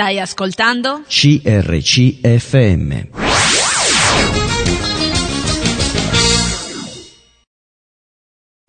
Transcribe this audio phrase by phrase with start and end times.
[0.00, 1.02] Stai ascoltando?
[1.06, 3.08] CRCFM.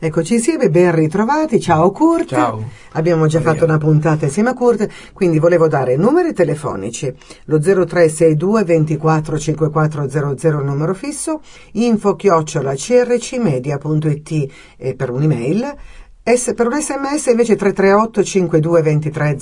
[0.03, 1.61] Eccoci insieme, ben ritrovati.
[1.61, 2.27] Ciao Kurt.
[2.27, 2.69] Ciao.
[2.93, 7.05] Abbiamo già fatto una puntata insieme a Kurt, quindi volevo dare numeri telefonici.
[7.45, 11.41] Lo 0362 24 5400 il numero fisso,
[11.73, 15.75] info chiocciola crcmedia.it e per un'email
[16.23, 19.37] S- per un sms invece 338 52 23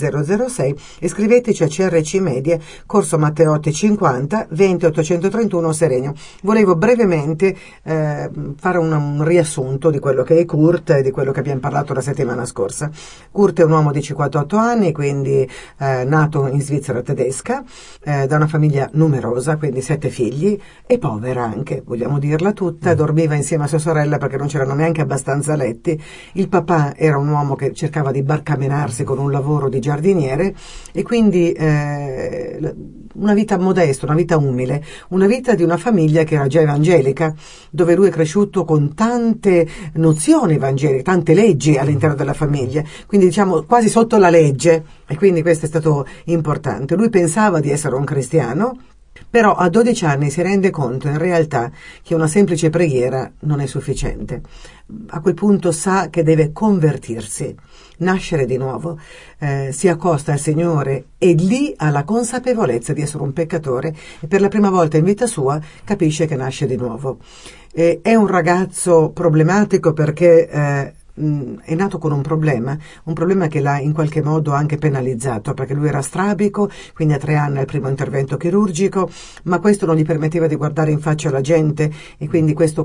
[0.47, 6.13] 006 e scriveteci a CRC Media, Corso Matteotti 50 20 831 Serenio.
[6.41, 11.33] Volevo brevemente eh, fare un, un, riassunto di quello che è Kurt e di quello
[11.33, 12.89] che abbiamo parlato la settimana scorsa.
[13.29, 15.49] Kurt è un uomo di 58 anni, quindi
[15.79, 17.61] eh, nato in Svizzera tedesca,
[18.05, 20.57] eh, da una famiglia numerosa, quindi sette figli,
[20.87, 25.01] e povera anche, vogliamo dirla tutta, dormiva insieme a sua sorella perché non c'erano neanche
[25.01, 26.01] abbastanza letti.
[26.33, 30.53] Il papà era un uomo che cercava di barcamenarsi con un lavoro di giardiniere
[30.91, 32.75] e quindi eh,
[33.15, 37.33] una vita modesta, una vita umile, una vita di una famiglia che era già evangelica,
[37.69, 43.63] dove lui è cresciuto con tante nozioni evangeliche, tante leggi all'interno della famiglia, quindi diciamo
[43.63, 46.95] quasi sotto la legge e quindi questo è stato importante.
[46.95, 48.77] Lui pensava di essere un cristiano,
[49.29, 53.65] però a 12 anni si rende conto in realtà che una semplice preghiera non è
[53.67, 54.41] sufficiente.
[55.09, 57.55] A quel punto sa che deve convertirsi,
[57.97, 58.99] nascere di nuovo,
[59.37, 64.27] eh, si accosta al Signore e lì ha la consapevolezza di essere un peccatore e
[64.27, 67.19] per la prima volta in vita sua capisce che nasce di nuovo.
[67.71, 70.93] Eh, è un ragazzo problematico perché eh,
[71.63, 75.73] è nato con un problema, un problema che l'ha in qualche modo anche penalizzato, perché
[75.73, 79.09] lui era strabico, quindi a tre anni al primo intervento chirurgico,
[79.43, 82.83] ma questo non gli permetteva di guardare in faccia la gente e quindi questa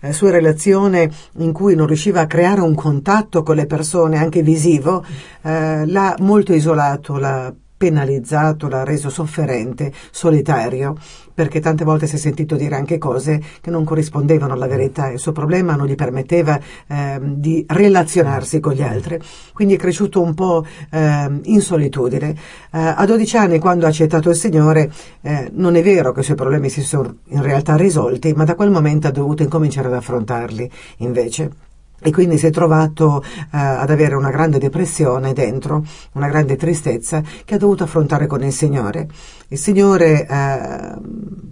[0.00, 4.42] eh, sua relazione in cui non riusciva a creare un contatto con le persone, anche
[4.42, 5.04] visivo,
[5.42, 7.52] eh, l'ha molto isolato, l'ha
[7.82, 10.94] penalizzato, l'ha reso sofferente, solitario,
[11.34, 15.10] perché tante volte si è sentito dire anche cose che non corrispondevano alla verità.
[15.10, 19.18] Il suo problema non gli permetteva eh, di relazionarsi con gli altri,
[19.52, 22.36] quindi è cresciuto un po' eh, in solitudine.
[22.70, 24.92] Eh, a 12 anni, quando ha accettato il Signore,
[25.22, 28.54] eh, non è vero che i suoi problemi si sono in realtà risolti, ma da
[28.54, 31.70] quel momento ha dovuto incominciare ad affrontarli invece
[32.02, 37.22] e quindi si è trovato eh, ad avere una grande depressione dentro, una grande tristezza
[37.44, 39.08] che ha dovuto affrontare con il Signore.
[39.48, 40.94] Il Signore eh,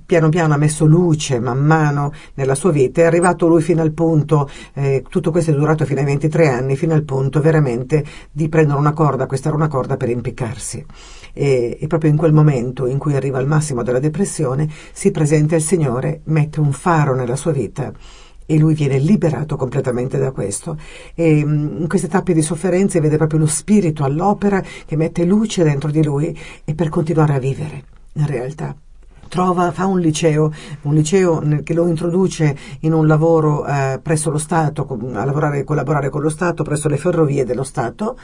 [0.07, 3.93] piano piano ha messo luce man mano nella sua vita, è arrivato lui fino al
[3.93, 8.49] punto, eh, tutto questo è durato fino ai 23 anni, fino al punto veramente di
[8.49, 10.85] prendere una corda, questa era una corda per impiccarsi.
[11.33, 15.55] E, e proprio in quel momento in cui arriva al massimo della depressione si presenta
[15.55, 17.93] il Signore, mette un faro nella sua vita
[18.51, 20.77] e lui viene liberato completamente da questo.
[21.15, 25.63] E mm, in queste tappe di sofferenze vede proprio lo spirito all'opera che mette luce
[25.63, 27.85] dentro di lui e per continuare a vivere,
[28.15, 28.75] in realtà
[29.29, 30.53] trova, fa un liceo,
[30.83, 36.09] un liceo che lo introduce in un lavoro eh, presso lo Stato, a lavorare, collaborare
[36.09, 38.19] con lo Stato, presso le ferrovie dello Stato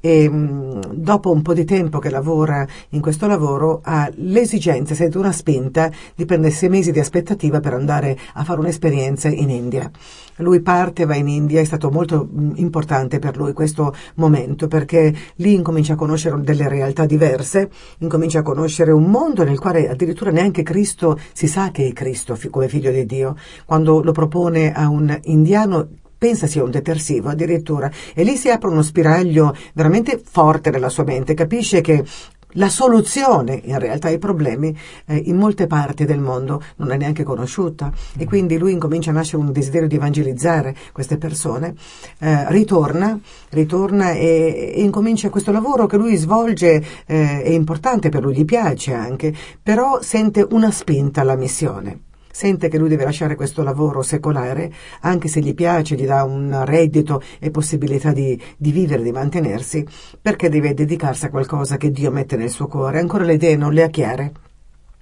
[0.00, 5.18] e mm, dopo un po' di tempo che lavora in questo lavoro ha l'esigenza, sente
[5.18, 9.90] una spinta di prendere sei mesi di aspettativa per andare a fare un'esperienza in India.
[10.36, 15.14] Lui parte, va in India, è stato molto mm, importante per lui questo momento perché
[15.36, 20.30] lì incomincia a conoscere delle realtà diverse, incomincia a conoscere un mondo nel quale addirittura
[20.30, 23.36] neanche Cristo si sa che è Cristo come figlio di Dio.
[23.64, 25.88] Quando lo propone a un indiano
[26.18, 27.90] pensa sia un detersivo addirittura.
[28.12, 32.04] E lì si apre uno spiraglio veramente forte nella sua mente, capisce che
[32.52, 34.76] la soluzione in realtà ai problemi
[35.06, 37.92] eh, in molte parti del mondo non è neanche conosciuta.
[38.16, 41.74] E quindi lui incomincia a nascere un desiderio di evangelizzare queste persone,
[42.18, 43.18] eh, ritorna,
[43.50, 48.44] ritorna e, e, incomincia questo lavoro che lui svolge, eh, è importante per lui, gli
[48.44, 54.02] piace anche, però sente una spinta alla missione sente che lui deve lasciare questo lavoro
[54.02, 59.12] secolare, anche se gli piace, gli dà un reddito e possibilità di, di vivere, di
[59.12, 59.86] mantenersi,
[60.20, 63.00] perché deve dedicarsi a qualcosa che Dio mette nel suo cuore.
[63.00, 64.32] Ancora le idee non le ha chiare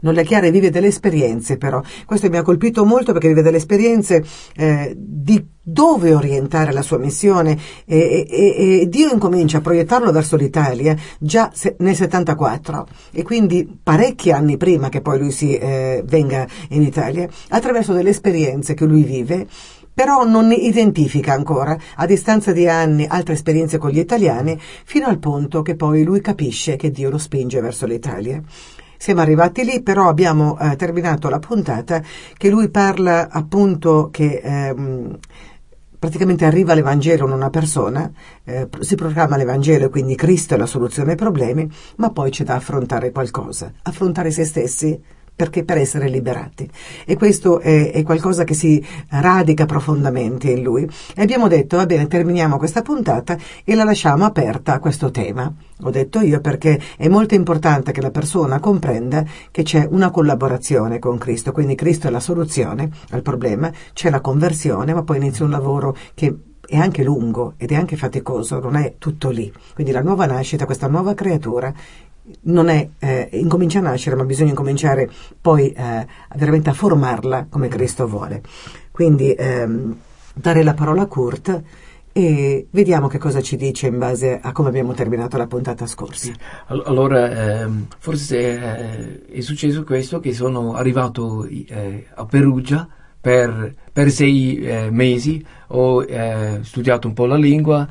[0.01, 1.81] non le chiare, vive delle esperienze però.
[2.05, 4.25] Questo mi ha colpito molto perché vive delle esperienze
[4.57, 10.37] eh, di dove orientare la sua missione e, e, e, Dio incomincia a proiettarlo verso
[10.37, 16.05] l'Italia già se, nel 74 e quindi parecchi anni prima che poi lui si eh,
[16.07, 19.49] venga in Italia attraverso delle esperienze che lui vive
[19.97, 25.19] però non identifica ancora, a distanza di anni, altre esperienze con gli italiani, fino al
[25.19, 28.43] punto che poi lui capisce che Dio lo spinge verso l'Italia.
[28.99, 32.03] Siamo arrivati lì, però abbiamo eh, terminato la puntata
[32.37, 35.19] che lui parla appunto che ehm,
[35.99, 38.11] praticamente arriva l'Evangelo in una persona,
[38.45, 42.45] eh, si proclama l'Evangelo e quindi Cristo è la soluzione ai problemi, ma poi c'è
[42.45, 45.01] da affrontare qualcosa, affrontare se stessi
[45.37, 46.69] perché per essere liberati.
[47.05, 50.89] E questo è, è, qualcosa che si radica profondamente in lui.
[51.15, 55.53] E abbiamo detto, va bene, terminiamo questa puntata e la lasciamo aperta a questo tema.
[55.83, 60.99] Ho detto io perché è molto importante che la persona comprenda che c'è una collaborazione
[60.99, 65.45] con Cristo, quindi Cristo è la soluzione al problema, c'è la conversione, ma poi inizia
[65.45, 66.35] un lavoro che
[66.67, 69.53] è anche lungo ed è anche faticoso, non è tutto lì.
[69.75, 71.73] Quindi la nuova nascita, questa nuova creatura
[72.43, 75.09] non è eh, incomincia a nascere, ma bisogna incominciare
[75.41, 78.43] poi eh, veramente a formarla come Cristo vuole.
[78.91, 79.97] Quindi ehm,
[80.35, 81.63] dare la parola a Kurt
[82.13, 86.33] e vediamo che cosa ci dice in base a come abbiamo terminato la puntata scorsa.
[86.69, 92.89] Allora, ehm, forse eh, è successo questo che sono arrivato eh, a Perugia
[93.21, 97.89] per, per sei eh, mesi, ho eh, studiato un po' la lingua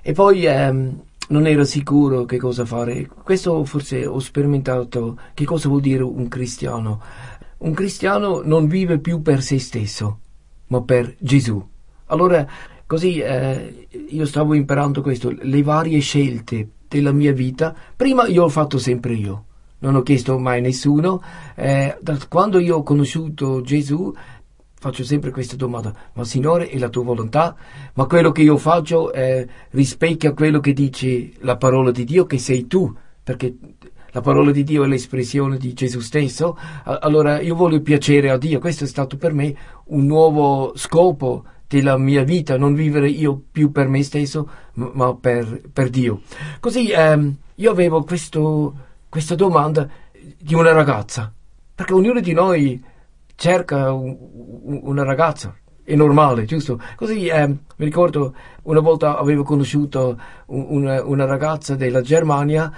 [0.00, 3.06] e poi ehm, non ero sicuro che cosa fare.
[3.06, 7.00] Questo forse ho sperimentato che cosa vuol dire un cristiano.
[7.58, 10.18] Un cristiano non vive più per se stesso,
[10.66, 11.66] ma per Gesù.
[12.06, 12.46] Allora,
[12.86, 17.74] così eh, io stavo imparando questo, le varie scelte della mia vita.
[17.96, 19.44] Prima io ho fatto sempre io,
[19.78, 21.22] non ho chiesto mai a nessuno.
[21.54, 24.12] Eh, da quando io ho conosciuto Gesù,
[24.84, 27.56] faccio sempre questa domanda, ma Signore è la tua volontà?
[27.94, 32.36] Ma quello che io faccio eh, rispecchia quello che dice la parola di Dio, che
[32.36, 33.56] sei tu, perché
[34.10, 38.58] la parola di Dio è l'espressione di Gesù stesso, allora io voglio piacere a Dio,
[38.58, 43.72] questo è stato per me un nuovo scopo della mia vita, non vivere io più
[43.72, 46.20] per me stesso, ma per, per Dio.
[46.60, 48.74] Così ehm, io avevo questo,
[49.08, 49.88] questa domanda
[50.38, 51.32] di una ragazza,
[51.74, 52.92] perché ognuno di noi
[53.34, 54.16] cerca un,
[54.82, 56.80] una ragazza, è normale, giusto?
[56.96, 62.72] Così eh, mi ricordo una volta avevo conosciuto una, una, ragazza della Germania,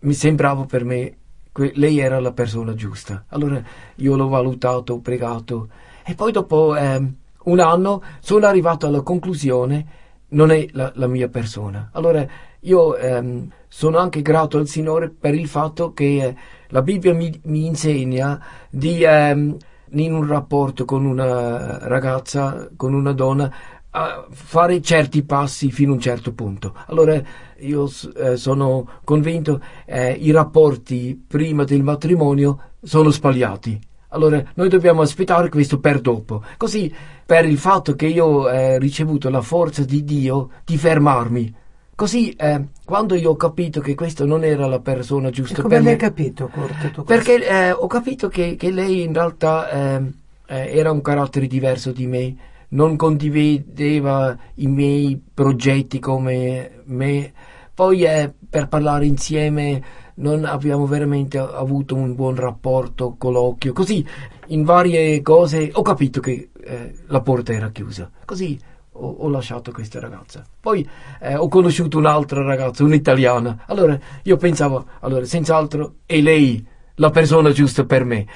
[0.00, 1.16] mi sembrava per me
[1.52, 3.24] che lei era la persona giusta.
[3.28, 3.62] Allora
[3.96, 5.68] io l'ho valutato, pregato
[6.04, 7.12] e poi dopo eh,
[7.44, 9.98] un anno sono arrivato alla conclusione
[10.30, 11.90] non è la, la mia persona.
[11.92, 12.26] Allora
[12.60, 16.36] io eh, sono anche grato al Signore per il fatto che eh,
[16.68, 19.56] la Bibbia mi, mi insegna di ehm,
[19.92, 23.52] in un rapporto con una ragazza, con una donna,
[23.90, 26.74] a fare certi passi fino a un certo punto.
[26.86, 27.20] Allora
[27.58, 33.78] io eh, sono convinto che eh, i rapporti prima del matrimonio sono sbagliati.
[34.12, 36.42] Allora noi dobbiamo aspettare questo per dopo.
[36.56, 36.92] Così
[37.24, 41.54] per il fatto che io ho eh, ricevuto la forza di Dio di fermarmi
[42.00, 45.76] Così, eh, quando io ho capito che questa non era la persona giusta per me...
[45.76, 46.94] Come hai capito, Corte?
[47.04, 50.12] Perché eh, ho capito che, che, lei in realtà ehm,
[50.46, 52.34] eh, era un carattere diverso di me,
[52.68, 57.34] non condivideva i miei progetti come me.
[57.74, 59.82] Poi eh, per parlare insieme
[60.14, 63.74] non abbiamo veramente avuto un buon rapporto, colloquio.
[63.74, 64.02] Così,
[64.46, 68.10] in varie cose, ho capito che eh, la porta era chiusa.
[68.24, 68.58] Così
[69.00, 70.44] ho, ho lasciato questa ragazza.
[70.60, 70.88] Poi
[71.20, 73.64] eh, ho conosciuto un'altra ragazza, un'italiana.
[73.66, 76.64] Allora io pensavo, allora senz'altro è lei
[76.96, 78.26] la persona giusta per me.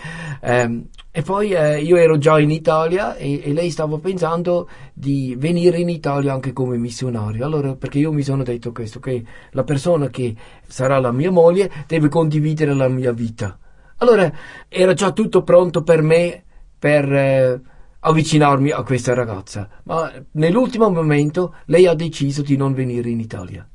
[0.41, 5.37] Eh, e poi eh, io ero già in Italia e, e, lei stava pensando di
[5.39, 7.47] venire in Italia anche come missionario.
[7.47, 10.35] Allora, perché io mi sono detto questo, che la persona che
[10.67, 13.57] sarà la mia moglie deve condividere la mia vita.
[13.99, 14.33] Allora,
[14.69, 16.43] era già tutto pronto per me
[16.77, 17.61] per eh,
[18.07, 23.67] avvicinarmi a questa ragazza, ma nell'ultimo momento lei ha deciso di non venire in Italia.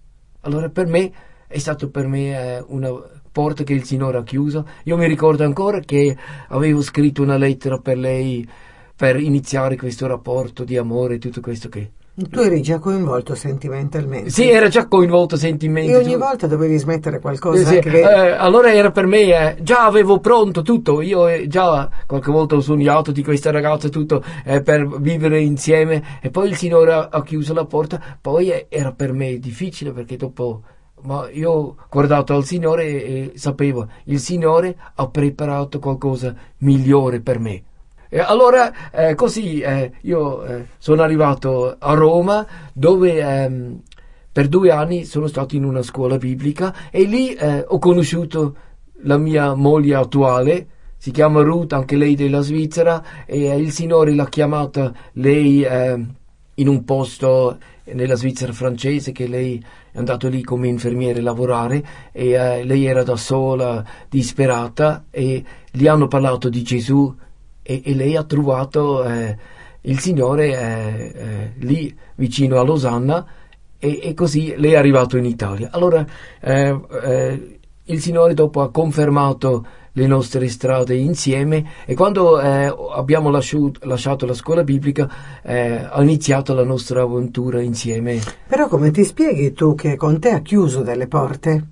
[0.41, 1.11] Allora per me
[1.47, 1.57] è
[2.07, 2.89] me eh, una
[3.31, 4.67] porta che il Signore ha chiuso.
[4.83, 6.15] Io mi ricordo ancora che
[6.49, 8.47] avevo scritto una lettera per lei
[8.95, 11.93] per iniziare questo rapporto di amore e tutto questo che
[12.27, 14.29] tu eri già coinvolto sentimentalmente.
[14.29, 16.07] Sì, era già coinvolto sentimentalmente.
[16.07, 17.63] E ogni volta dovevi smettere qualcosa.
[17.63, 17.89] Sì, sì.
[17.89, 21.01] Eh, allora era per me, eh, già avevo pronto tutto.
[21.01, 26.19] Io eh, già qualche volta ho sognato di questa ragazza tutto eh, per vivere insieme.
[26.21, 28.17] E poi il Signore ha, ha chiuso la porta.
[28.19, 30.61] Poi eh, era per me difficile perché dopo.
[31.01, 37.21] Ma io ho guardato al Signore e, e sapevo, il Signore ha preparato qualcosa migliore
[37.21, 37.63] per me.
[38.11, 43.81] E allora eh, così eh, io eh, sono arrivato a Roma dove ehm,
[44.31, 48.55] per due anni sono stato in una scuola biblica e lì eh, ho conosciuto
[49.03, 54.15] la mia moglie attuale, si chiama Ruth, anche lei della Svizzera, e eh, il Signore
[54.15, 56.15] l'ha chiamata lei ehm,
[56.55, 57.57] in un posto
[57.93, 62.85] nella Svizzera francese che lei è andato lì come infermiere a lavorare e eh, lei
[62.85, 67.15] era da sola, disperata e gli hanno parlato di Gesù
[67.69, 69.37] e, e lei ha trovato eh,
[69.81, 73.23] il Signore è, è lì vicino a Losanna
[73.77, 75.69] e, e, così lei è arrivato in Italia.
[75.71, 76.03] Allora
[76.41, 83.29] eh, eh, il Signore dopo ha confermato le nostre strade insieme e quando eh, abbiamo
[83.29, 85.07] lasciato, lasciato, la scuola biblica
[85.43, 88.19] eh, ha iniziato la nostra avventura insieme.
[88.47, 91.65] Però come ti spieghi tu che con te ha chiuso delle porte?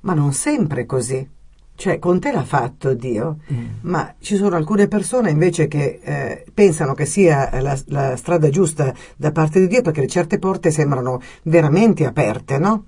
[0.00, 1.36] Ma non sempre così.
[1.80, 3.66] Cioè, con te l'ha fatto Dio, mm.
[3.82, 8.92] ma ci sono alcune persone invece che eh, pensano che sia la, la, strada giusta
[9.16, 12.86] da parte di Dio perché certe porte sembrano veramente aperte, no?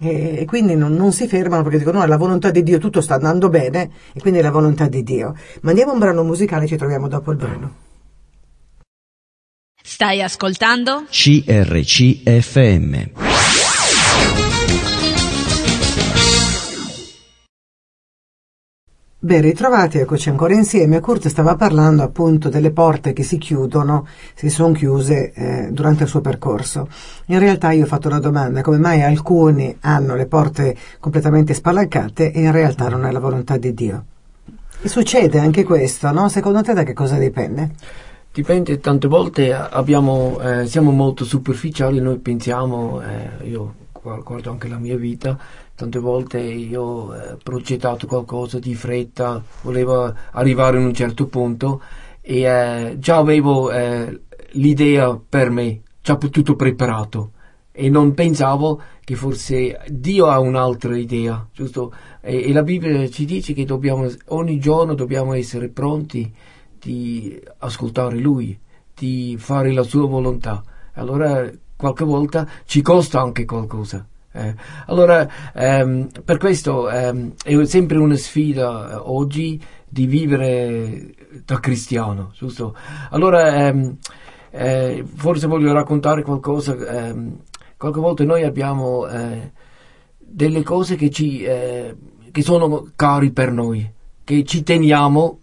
[0.00, 2.78] E, e quindi non, non, si fermano perché dicono no, è la volontà di Dio,
[2.78, 5.36] tutto sta andando bene e quindi è la volontà di Dio.
[5.60, 7.74] Mandiamo un brano musicale, ci troviamo dopo il brano.
[9.80, 11.04] Stai ascoltando?
[11.08, 11.70] CRCFM.
[19.24, 20.98] Ben ritrovati, eccoci ancora insieme.
[20.98, 26.08] Kurt stava parlando appunto delle porte che si chiudono, si sono chiuse eh, durante il
[26.08, 26.88] suo percorso.
[27.26, 32.32] In realtà io ho fatto una domanda, come mai alcuni hanno le porte completamente spalancate
[32.32, 34.04] e in realtà non è la volontà di Dio?
[34.82, 36.28] E succede anche questo, no?
[36.28, 37.70] Secondo te da che cosa dipende?
[38.32, 44.78] Dipende, tante volte abbiamo, eh, siamo molto superficiali, noi pensiamo, eh, io guardo anche la
[44.78, 45.38] mia vita,
[45.74, 51.82] tante volte io ho eh, progettato qualcosa di fretta, volevo arrivare in un certo punto
[52.20, 54.20] e eh, già avevo eh,
[54.52, 57.32] l'idea per me, già tutto preparato
[57.72, 61.92] e non pensavo che forse Dio ha un'altra idea, giusto?
[62.20, 66.32] E, e la Bibbia ci dice che dobbiamo, ogni giorno dobbiamo essere pronti
[66.78, 68.56] di ascoltare Lui,
[68.94, 70.62] di fare la sua volontà.
[70.94, 74.06] Allora qualche volta ci costa anche qualcosa.
[74.34, 74.54] Eh,
[74.86, 82.32] allora, ehm, per questo ehm, è sempre una sfida eh, oggi di vivere da cristiano,
[82.34, 82.74] giusto?
[83.10, 83.98] Allora, ehm,
[84.50, 86.74] eh, forse voglio raccontare qualcosa.
[86.74, 87.40] Ehm,
[87.76, 89.52] qualche volta noi abbiamo eh,
[90.18, 91.94] delle cose che, ci, eh,
[92.30, 93.90] che sono cari per noi,
[94.24, 95.40] che ci teniamo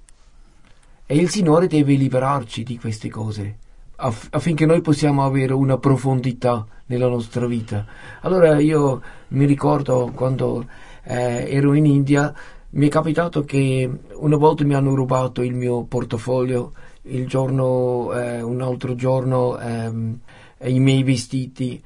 [1.06, 3.58] e il Signore deve liberarci di queste cose
[4.00, 7.86] aff- affinché noi possiamo avere una profondità nella nostra vita.
[8.22, 10.66] Allora io mi ricordo quando
[11.04, 12.34] eh, ero in India,
[12.72, 18.42] mi è capitato che una volta mi hanno rubato il mio portafoglio, il giorno, eh,
[18.42, 20.20] un altro giorno ehm,
[20.64, 21.82] i miei vestiti,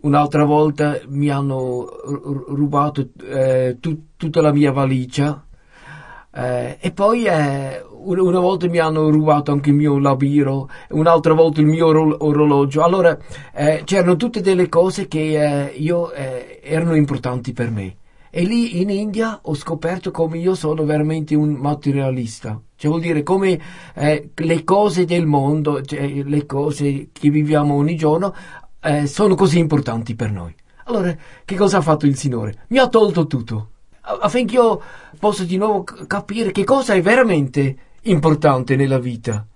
[0.00, 1.88] un'altra volta mi hanno
[2.48, 5.44] rubato eh, tut- tutta la mia valigia
[6.32, 11.60] eh, e poi eh, una volta mi hanno rubato anche il mio labiro, un'altra volta
[11.60, 12.82] il mio orologio.
[12.82, 13.16] Allora
[13.54, 17.96] eh, c'erano tutte delle cose che eh, io, eh, erano importanti per me.
[18.30, 22.60] E lì in India ho scoperto come io sono veramente un materialista.
[22.76, 23.58] Cioè vuol dire come
[23.94, 28.34] eh, le cose del mondo, cioè le cose che viviamo ogni giorno,
[29.04, 30.54] sono così importanti per noi.
[30.84, 31.14] Allora,
[31.44, 32.64] che cosa ha fatto il Signore?
[32.68, 33.70] Mi ha tolto tutto
[34.08, 34.80] affinché io
[35.18, 37.76] possa di nuovo capire che cosa è veramente
[38.10, 39.46] importante nella vita.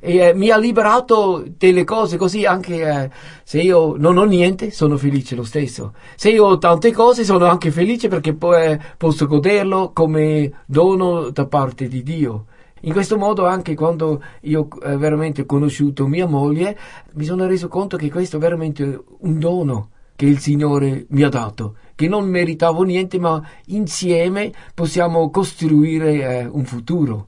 [0.00, 3.10] E eh, mi ha liberato delle cose così anche eh,
[3.44, 5.94] se io non ho niente sono felice lo stesso.
[6.16, 11.30] Se io ho tante cose sono anche felice perché poi eh, posso goderlo come dono
[11.30, 12.46] da parte di Dio.
[12.80, 16.76] In questo modo anche quando io eh, veramente ho conosciuto mia moglie
[17.12, 21.28] mi sono reso conto che questo è veramente un dono che il Signore mi ha
[21.28, 27.26] dato, che non meritavo niente, ma insieme possiamo costruire eh, un futuro.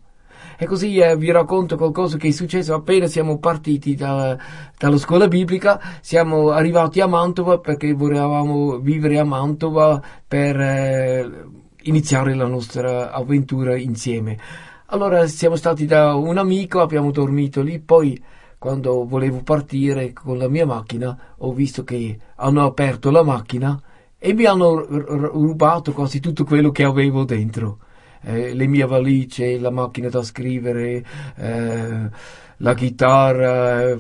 [0.65, 4.35] E così eh, vi racconto qualcosa che è successo appena siamo partiti da,
[4.79, 11.45] dalla scuola biblica, siamo arrivati a Mantova perché volevamo vivere a Mantova per eh,
[11.83, 14.39] iniziare la nostra avventura insieme.
[14.87, 18.19] Allora siamo stati da un amico, abbiamo dormito lì, poi
[18.57, 23.79] quando volevo partire con la mia macchina ho visto che hanno aperto la macchina
[24.19, 27.81] e mi hanno rubato quasi tutto quello che avevo dentro.
[28.25, 31.05] Eh, le mie valigie, la macchina da scrivere,
[31.37, 32.11] eh,
[32.57, 33.91] la chitarra,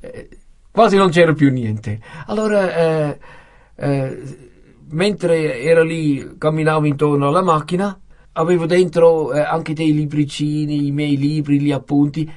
[0.00, 0.28] eh,
[0.70, 2.00] quasi non c'era più niente.
[2.26, 3.18] Allora, eh,
[3.76, 4.22] eh,
[4.90, 7.98] mentre ero lì, camminavo intorno alla macchina,
[8.32, 12.30] avevo dentro eh, anche dei libricini, i miei libri, gli appunti,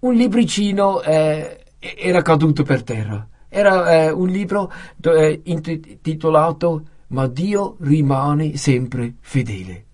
[0.00, 3.26] un libricino eh, era caduto per terra.
[3.48, 4.70] Era eh, un libro
[5.02, 9.84] eh, intitolato Ma Dio rimane sempre fedele.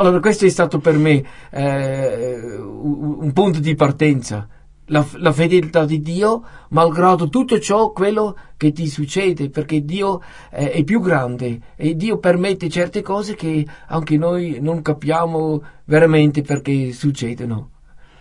[0.00, 4.48] Allora questo è stato per me eh, un punto di partenza.
[4.86, 10.70] La, la, fedeltà di Dio, malgrado tutto ciò, quello che ti succede, perché Dio eh,
[10.70, 16.92] è più grande e Dio permette certe cose che anche noi non capiamo veramente perché
[16.92, 17.70] succedono.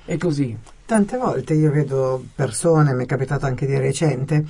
[0.04, 0.58] È così.
[0.86, 4.46] Tante volte io vedo persone, mi è capitato anche di recente,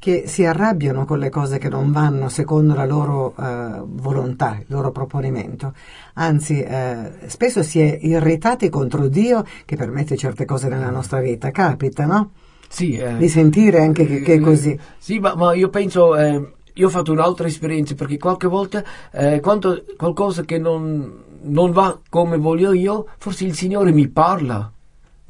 [0.00, 4.64] che si arrabbiano con le cose che non vanno secondo la loro eh, volontà, il
[4.68, 5.74] loro proponimento.
[6.14, 11.50] Anzi, eh, spesso si è irritati contro Dio che permette certe cose nella nostra vita.
[11.50, 12.30] Capita, no?
[12.66, 14.76] Sì, eh, Di sentire anche che, che è così.
[14.96, 19.40] Sì, ma, ma io penso, eh, io ho fatto un'altra esperienza perché qualche volta eh,
[19.40, 24.72] quando qualcosa che non, non va come voglio io, forse il Signore mi parla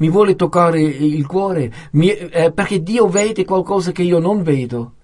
[0.00, 4.95] mi vuole toccare il cuore, mi, eh, perché Dio vede qualcosa che io non vedo.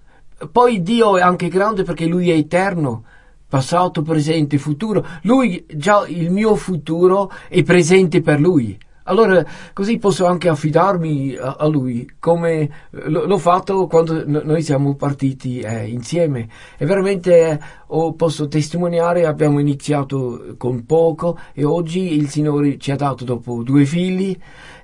[0.51, 3.03] Poi Dio è anche grande perché Lui è eterno,
[3.47, 5.05] passato, presente, futuro.
[5.23, 8.77] Lui, già il mio futuro è presente per Lui.
[9.07, 15.59] Allora, così posso anche affidarmi a, a lui, come l'ho fatto quando noi siamo partiti
[15.59, 16.49] eh, insieme.
[16.77, 22.91] E veramente eh, oh, posso testimoniare, abbiamo iniziato con poco e oggi il Signore ci
[22.91, 24.37] ha dato dopo due figli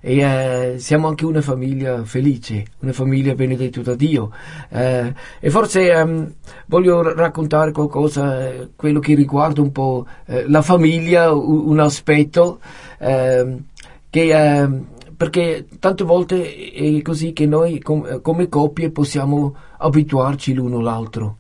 [0.06, 4.32] e eh, siamo anche una famiglia felice, una famiglia benedetta da Dio.
[4.68, 6.34] Eh, e forse ehm,
[6.66, 12.60] voglio raccontare qualcosa, eh, quello che riguarda un po' eh, la famiglia, un, un aspetto.
[13.00, 13.64] Ehm,
[14.10, 14.70] che, eh,
[15.16, 21.38] perché tante volte è così che noi com- come coppie possiamo abituarci l'uno all'altro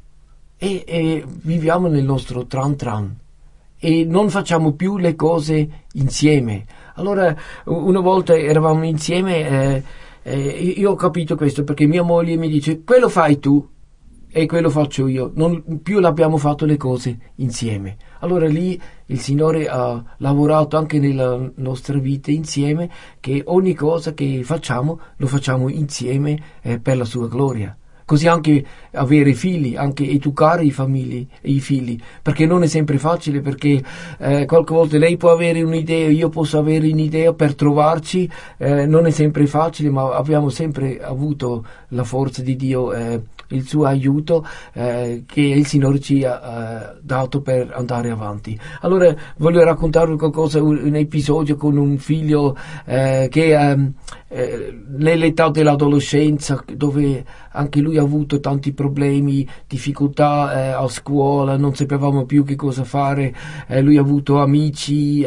[0.57, 3.15] e, e, viviamo nel nostro tran tran
[3.77, 6.65] e non facciamo più le cose insieme.
[6.95, 7.35] Allora
[7.65, 9.83] una volta eravamo insieme eh,
[10.23, 13.67] eh, io ho capito questo perché mia moglie mi dice quello fai tu
[14.35, 17.97] e quello faccio io, non più l'abbiamo fatto le cose insieme.
[18.21, 24.41] Allora lì il Signore ha lavorato anche nella nostra vita insieme, che ogni cosa che
[24.43, 27.77] facciamo lo facciamo insieme eh, per la sua gloria.
[28.05, 33.41] Così anche avere figli, anche educare i, famigli, i figli, perché non è sempre facile,
[33.41, 33.81] perché
[34.19, 39.05] eh, qualche volta lei può avere un'idea, io posso avere un'idea per trovarci, eh, non
[39.05, 43.21] è sempre facile, ma abbiamo sempre avuto la forza di Dio eh,
[43.53, 48.59] il suo aiuto eh, che il Signore ci ha eh, dato per andare avanti.
[48.81, 52.55] Allora voglio raccontarvi qualcosa, un, un episodio con un figlio
[52.85, 53.93] eh, che ehm,
[54.27, 61.75] eh, nell'età dell'adolescenza dove anche lui ha avuto tanti problemi, difficoltà eh, a scuola, non
[61.75, 63.31] sapevamo più che cosa fare,
[63.67, 65.23] eh, lui ha avuto amici,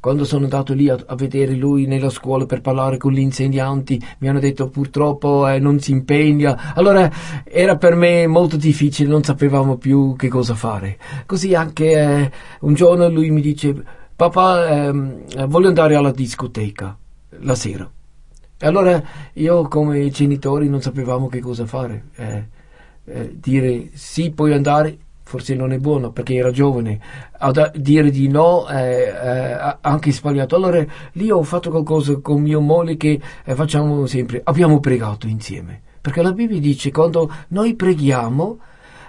[0.00, 4.00] quando sono andato lì a, a, vedere lui nella scuola per parlare con gli insegnanti
[4.18, 7.10] mi hanno detto purtroppo non si impegna, allora
[7.48, 10.98] era per me molto difficile, non sapevamo più che cosa fare.
[11.26, 12.30] Così anche eh,
[12.60, 13.74] un giorno lui mi dice
[14.16, 16.96] papà ehm, voglio andare alla discoteca
[17.40, 17.88] la sera.
[18.58, 19.02] E allora
[19.34, 22.04] io come genitori non sapevamo che cosa fare.
[22.16, 22.44] Eh,
[23.04, 26.98] eh, dire sì, puoi andare, forse non è buono perché era giovane.
[27.38, 30.56] A dire di no è eh, anche sbagliato.
[30.56, 34.40] Allora lì ho fatto qualcosa con mio moglie che eh, facciamo sempre.
[34.44, 35.82] Abbiamo pregato insieme.
[36.06, 38.60] Perché la Bibbia dice quando noi preghiamo,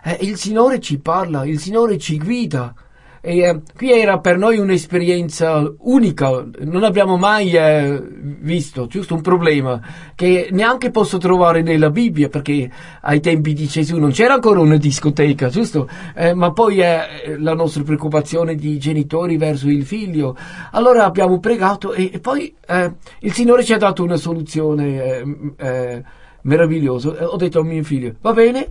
[0.04, 2.74] eh, il Signore ci parla, il Signore ci guida.
[3.22, 8.02] E, eh, qui era per noi un'esperienza unica, non abbiamo mai eh,
[8.40, 9.80] visto, giusto un problema
[10.16, 12.68] che neanche posso trovare nella Bibbia perché
[13.02, 15.88] ai tempi di Gesù non c'era ancora una discoteca, giusto?
[16.16, 20.36] Eh, ma poi è la nostra preoccupazione di genitori verso il figlio.
[20.72, 26.17] Allora abbiamo pregato e, e poi eh, il Signore ci ha dato una soluzione
[26.48, 27.26] eh, eh.
[27.26, 28.70] Ho detto a mio figlio, va bene,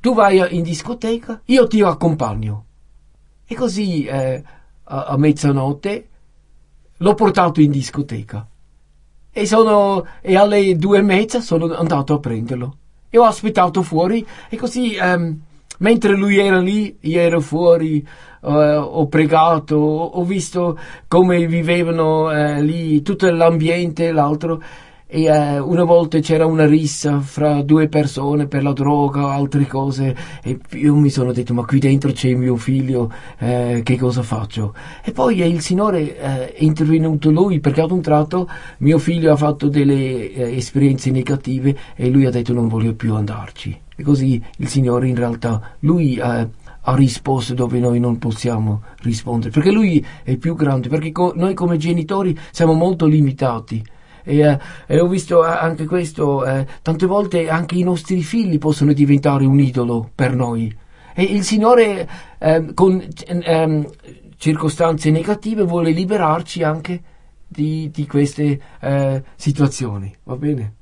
[0.00, 2.64] tu vai in discoteca, io ti accompagno.
[3.44, 4.42] E così eh,
[4.84, 6.08] a, a, mezzanotte
[6.96, 8.46] l'ho portato in discoteca.
[9.32, 12.76] E, sono, e alle due e mezza sono andato a prenderlo.
[13.10, 15.40] E ho aspettato fuori e così, ehm,
[15.78, 17.98] mentre lui era lì, io ero fuori,
[18.42, 24.62] eh, ho pregato, ho visto come vivevano eh, lì, tutto l'ambiente e l'altro
[25.08, 30.16] e eh, una volta c'era una rissa fra due persone per la droga, altre cose
[30.42, 34.74] e io mi sono detto ma qui dentro c'è mio figlio, eh, che cosa faccio?
[35.04, 39.32] E poi eh, il Signore eh, è intervenuto lui perché ad un tratto mio figlio
[39.32, 43.80] ha fatto delle eh, esperienze negative e lui ha detto non voglio più andarci.
[43.94, 46.46] E così il Signore in realtà, lui ha
[46.94, 51.76] risposto dove noi non possiamo rispondere, perché lui è più grande, perché co- noi come
[51.78, 53.82] genitori siamo molto limitati
[54.26, 58.92] e, eh, e ho visto anche questo, eh, tante volte anche i nostri figli possono
[58.92, 60.76] diventare un idolo per noi.
[61.14, 62.06] E il Signore
[62.38, 63.88] eh, con ehm,
[64.36, 67.00] circostanze negative vuole liberarci anche
[67.46, 70.74] di, di queste eh, situazioni, va bene?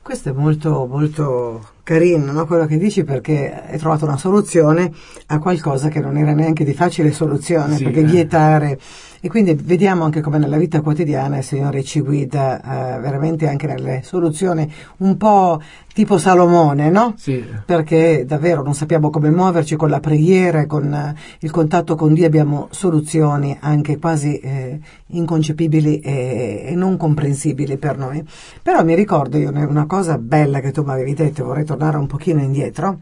[0.00, 2.46] Questo è molto, molto carino, no?
[2.46, 4.92] quello che dici, perché hai trovato una soluzione
[5.26, 8.04] a qualcosa che non era neanche di facile soluzione, sì, perché eh.
[8.04, 8.80] vietare
[9.24, 13.68] E quindi vediamo anche come nella vita quotidiana il Signore ci guida eh, veramente anche
[13.68, 15.62] nelle soluzioni un po'
[15.94, 17.14] tipo Salomone, no?
[17.16, 17.40] Sì.
[17.64, 22.26] Perché davvero non sappiamo come muoverci con la preghiera, con eh, il contatto con Dio,
[22.26, 28.26] abbiamo soluzioni anche quasi eh, inconcepibili e, e, non comprensibili per noi.
[28.60, 32.08] Però mi ricordo io una cosa bella che tu mi avevi detto, vorrei tornare un
[32.08, 32.98] pochino indietro.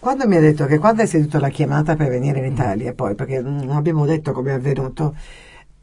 [0.00, 3.14] Quando mi ha detto che quando hai sentito la chiamata per venire in Italia, poi,
[3.14, 5.14] perché non abbiamo detto come è avvenuto,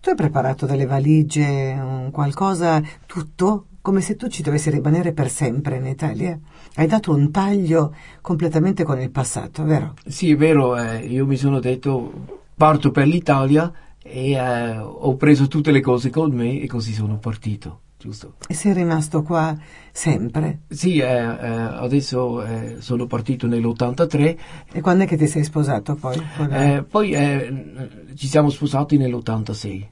[0.01, 5.77] tu hai preparato delle valigie, qualcosa, tutto, come se tu ci dovessi rimanere per sempre
[5.77, 6.35] in Italia?
[6.73, 9.93] Hai dato un taglio completamente con il passato, vero?
[10.07, 15.47] Sì, è vero, eh, io mi sono detto parto per l'Italia e eh, ho preso
[15.47, 18.33] tutte le cose con me e così sono partito giusto?
[18.47, 19.55] E sei rimasto qua
[19.91, 20.59] sempre?
[20.69, 24.37] Sì, eh, eh, adesso eh, sono partito nell'83.
[24.71, 26.21] E quando è che ti sei sposato poi?
[26.51, 29.85] Eh, poi eh, ci siamo sposati nell'86.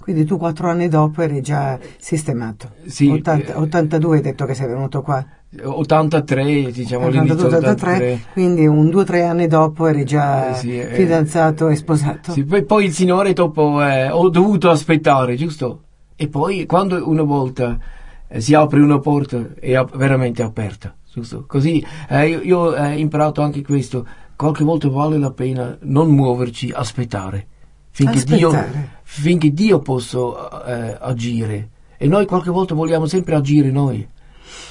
[0.00, 2.70] Quindi tu quattro anni dopo eri già sistemato?
[2.86, 3.08] Sì.
[3.08, 5.24] 80, 82 hai detto che sei venuto qua?
[5.62, 11.68] 83, diciamo 82, 83, quindi un due o tre anni dopo eri già sì, fidanzato
[11.68, 12.32] e sposato.
[12.32, 15.82] Sì, poi, poi, il Signore dopo ho dovuto aspettare, giusto?
[16.22, 17.78] E poi quando una volta
[18.28, 21.46] eh, si apre una porta è veramente aperta, giusto?
[21.46, 24.06] Così eh, io, io ho eh, imparato anche questo,
[24.36, 27.46] qualche volta vale la pena non muoverci, aspettare,
[27.88, 28.70] finché, aspettare.
[28.70, 30.18] Dio, finché Dio possa
[30.66, 31.70] eh, agire.
[31.96, 34.06] E noi qualche volta vogliamo sempre agire noi.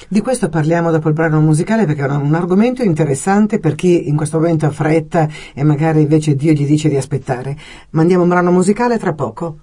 [0.06, 4.14] Di questo parliamo dopo il brano musicale perché è un argomento interessante per chi in
[4.14, 7.56] questo momento ha fretta e magari invece Dio gli dice di aspettare.
[7.90, 9.62] Mandiamo un brano musicale tra poco.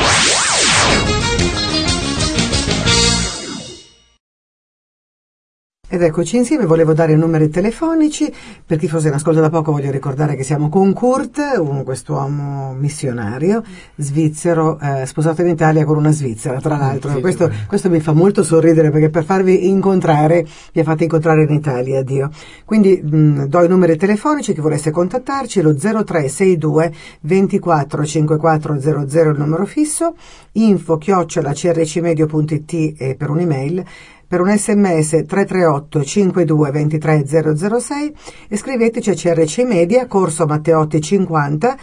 [5.93, 8.33] Ed eccoci insieme, volevo dare i numeri telefonici,
[8.65, 12.71] per chi fosse in ascolto da poco voglio ricordare che siamo con Kurt, un, quest'uomo
[12.71, 13.61] missionario,
[13.97, 17.19] svizzero, eh, sposato in Italia con una svizzera, tra l'altro.
[17.19, 21.51] questo, questo, mi fa molto sorridere perché per farvi incontrare, vi ha fatto incontrare in
[21.51, 22.29] Italia, Dio.
[22.63, 29.65] Quindi mh, do i numeri telefonici, chi volesse contattarci, lo 0362 24 5400 il numero
[29.65, 30.15] fisso,
[30.53, 33.83] info chiocciola crcmedio.it e per un'email
[34.31, 38.15] per un sms 338 52 23 006
[38.47, 41.77] e scriveteci a CRC Media, Corso Matteotti 50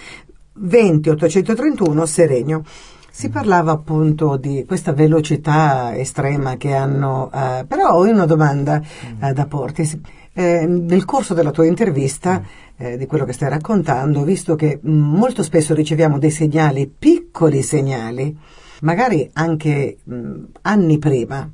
[0.54, 2.62] 20 831 Seregno.
[3.10, 8.80] Si parlava appunto di questa velocità estrema che hanno, eh, però ho una domanda
[9.20, 10.00] eh, da porti.
[10.32, 12.42] Eh, nel corso della tua intervista,
[12.78, 17.60] eh, di quello che stai raccontando, visto che mh, molto spesso riceviamo dei segnali, piccoli
[17.60, 18.34] segnali,
[18.80, 21.52] magari anche mh, anni prima,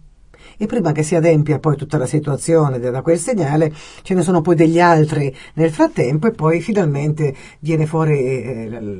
[0.56, 4.40] e prima che si adempia poi tutta la situazione da quel segnale ce ne sono
[4.40, 8.98] poi degli altri nel frattempo e poi finalmente viene fuori eh,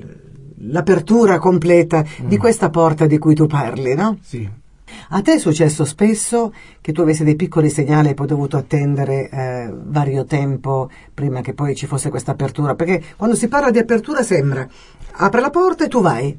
[0.58, 2.26] l'apertura completa mm.
[2.26, 4.18] di questa porta di cui tu parli, no?
[4.22, 4.62] Sì.
[5.08, 9.28] A te è successo spesso che tu avessi dei piccoli segnali e poi dovuto attendere
[9.28, 12.74] eh, vario tempo prima che poi ci fosse questa apertura?
[12.74, 14.66] Perché quando si parla di apertura sembra
[15.12, 16.38] apre la porta e tu vai.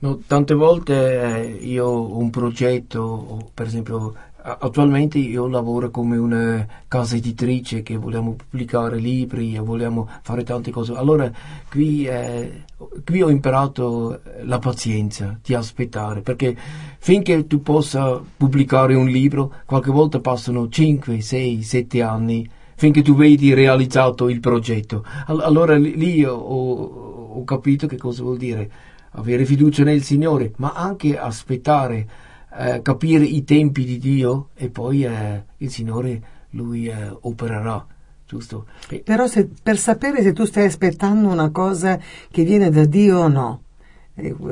[0.00, 4.14] No, tante volte eh, io ho un progetto, per esempio
[4.46, 10.70] Attualmente io lavoro come una casa editrice che vogliamo pubblicare libri e vogliamo fare tante
[10.70, 10.92] cose.
[10.92, 11.32] Allora
[11.70, 12.64] qui, eh,
[13.06, 16.54] qui, ho imparato la pazienza di aspettare perché
[16.98, 23.14] finché tu possa pubblicare un libro qualche volta passano 5, 6, 7 anni finché tu
[23.14, 25.06] vedi realizzato il progetto.
[25.24, 28.70] Allora lì ho, ho capito che cosa vuol dire
[29.12, 32.06] avere fiducia nel Signore ma anche aspettare
[32.56, 37.86] eh, capire i tempi di Dio e poi eh, il Signore lui eh, opererà.
[38.26, 38.66] Giusto?
[38.88, 41.98] E Però se, per sapere se tu stai aspettando una cosa
[42.30, 43.62] che viene da Dio o no,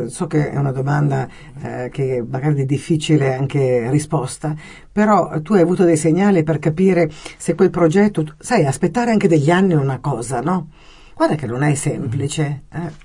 [0.09, 1.29] so che è una domanda
[1.61, 4.55] eh, che magari è difficile anche risposta,
[4.91, 9.51] però tu hai avuto dei segnali per capire se quel progetto, sai, aspettare anche degli
[9.51, 10.69] anni è una cosa, no?
[11.23, 12.63] Guarda che non è semplice.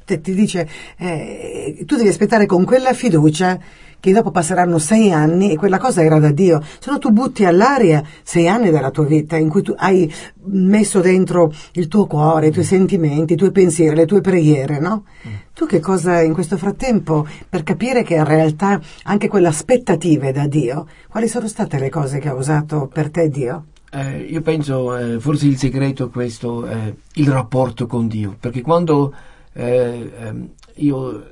[0.07, 0.19] Eh?
[0.21, 3.59] Ti dice, eh, tu devi aspettare con quella fiducia
[3.99, 7.45] che dopo passeranno sei anni e quella cosa era da Dio, se no tu butti
[7.45, 10.11] all'aria sei anni della tua vita in cui tu hai
[10.45, 15.03] messo dentro il tuo cuore, i tuoi sentimenti, i tuoi pensieri, le tue preghiere, no?
[15.27, 15.33] Mm.
[15.53, 20.47] Tu che cosa in questo frattempo, per capire che in realtà anche quell'aspettativa è da
[20.47, 23.65] Dio, quali sono state le cose che ha usato per te Dio?
[23.89, 28.61] Eh, io penso, eh, forse il segreto è questo, eh, il rapporto con Dio, perché
[28.61, 29.13] quando
[29.53, 31.25] eh, ehm, io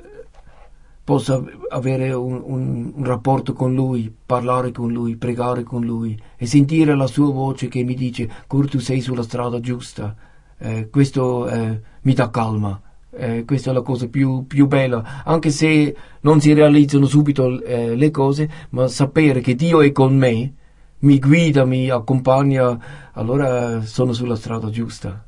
[1.03, 6.45] possa avere un, un, un, rapporto con lui, parlare con lui, pregare con lui e
[6.45, 10.15] sentire la sua voce che mi dice Cur tu sei sulla strada giusta,
[10.57, 12.79] eh, questo eh, mi dà calma.
[13.45, 18.49] Questa è la cosa più, più, bella, anche se non si realizzano subito le cose,
[18.71, 20.53] ma sapere che Dio è con me,
[21.05, 22.77] mi guida, mi accompagna,
[23.13, 25.23] allora sono sulla strada giusta.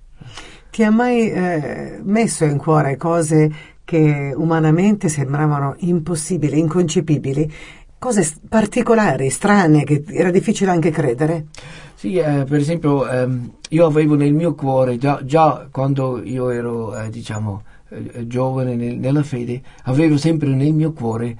[0.71, 7.51] Ti ha mai eh, messo in cuore cose che umanamente sembravano impossibili, inconcepibili,
[7.97, 11.45] cose particolari, strane, che era difficile anche credere?
[11.93, 16.99] Sì, eh, per esempio ehm, io avevo nel mio cuore, già, già quando io ero,
[16.99, 21.37] eh, diciamo, eh, giovane nel, nella fede, avevo sempre nel mio cuore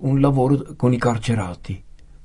[0.00, 1.82] un lavoro con i carcerati.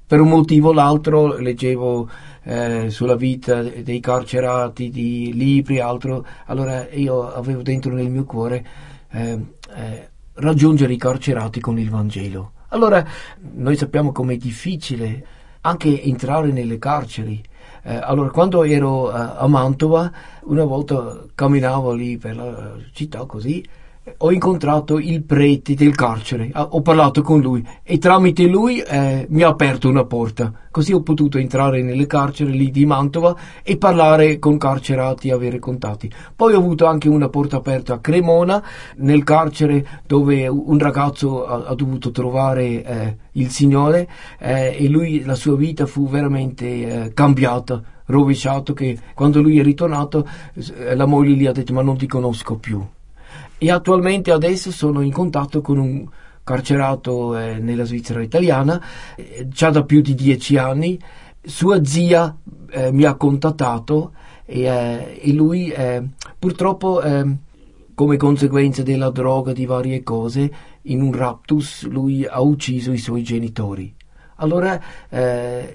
[0.10, 2.10] Per un motivo o l'altro leggevo
[2.42, 8.66] eh, sulla vita dei carcerati, di libri altro, allora io avevo dentro nel mio cuore
[9.12, 9.40] eh,
[9.76, 12.54] eh, raggiungere i carcerati con il Vangelo.
[12.70, 13.06] Allora
[13.54, 15.28] noi sappiamo com'è difficile
[15.62, 17.40] anche entrare nelle carceri.
[17.84, 20.12] Eh, allora, quando ero a Mantova,
[20.46, 23.64] una volta camminavo lì per la città così,
[24.18, 29.44] ho incontrato il prete del carcere, ho parlato con lui e tramite lui eh, mi
[29.44, 30.52] ha aperto una porta.
[30.72, 35.60] Così ho potuto entrare nelle carceri lì di Mantova e parlare con carcerati e avere
[35.60, 36.12] contatti.
[36.36, 38.64] Poi ho avuto anche una porta aperta a Cremona,
[38.98, 44.08] nel carcere dove un ragazzo ha, ha dovuto trovare eh, il Signore
[44.40, 46.66] eh, e lui, la sua vita fu veramente
[47.06, 51.84] eh, cambiata rovesciato che quando lui è ritornato eh, la moglie gli ha detto ma
[51.84, 52.84] non ti conosco più
[53.60, 56.08] e attualmente adesso sono in contatto con un
[56.44, 58.82] carcerato eh, nella Svizzera italiana,
[59.16, 60.98] eh, già da più di dieci anni.
[61.44, 62.36] Sua zia
[62.72, 64.14] eh, mi ha contattato
[64.46, 66.02] e, eh, e lui eh,
[66.40, 67.36] purtroppo eh,
[67.94, 70.52] come conseguenza della droga, di varie cose,
[70.84, 73.94] in un raptus lui ha ucciso i suoi genitori.
[74.36, 74.80] Allora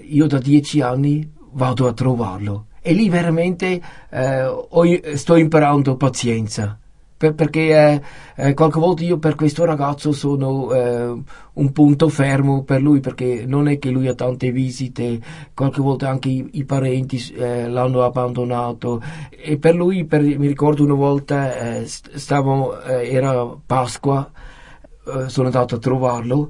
[0.01, 3.79] io da dieci anni vado a trovarlo e lì veramente
[5.13, 6.79] sto imparando pazienza
[7.17, 8.01] per, perché eh,
[8.35, 11.21] eh, qualche volta io per questo ragazzo sono eh,
[11.53, 15.19] un punto fermo per lui perché non è che lui ha tante visite,
[15.53, 19.01] qualche volta anche i, i parenti eh, l'hanno abbandonato.
[19.29, 24.29] E per lui, per, mi ricordo una volta, eh, stavo, eh, era Pasqua,
[25.27, 26.49] sono andato a trovarlo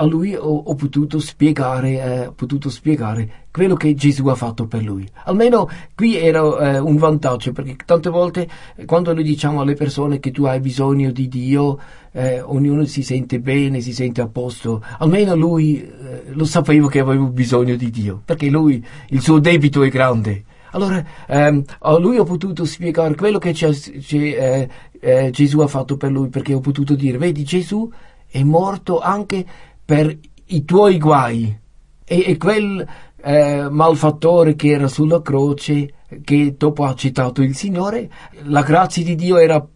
[0.00, 4.84] a lui ho, ho potuto spiegare, eh, potuto spiegare quello che Gesù ha fatto per
[4.84, 5.08] lui.
[5.24, 10.20] Almeno qui era eh, un vantaggio, perché tante volte eh, quando noi diciamo alle persone
[10.20, 11.80] che tu hai bisogno di Dio,
[12.12, 14.84] eh, ognuno si sente bene, si sente a posto.
[14.98, 19.82] Almeno lui eh, lo sapeva che avevo bisogno di Dio, perché lui, il suo debito
[19.82, 20.44] è grande.
[20.72, 24.68] Allora, ehm, a lui ho potuto spiegare quello che c'è, c'è,
[25.00, 27.90] eh, Gesù ha fatto per lui, perché ho potuto dire, vedi, Gesù
[28.30, 29.44] è morto anche
[29.88, 30.14] per
[30.48, 31.58] i tuoi guai.
[32.04, 32.86] E, e quel
[33.22, 38.10] eh, malfattore che era sulla croce, che dopo ha citato il Signore,
[38.42, 39.66] la grazia di Dio era